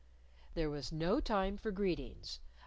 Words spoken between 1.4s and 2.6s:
for greetings.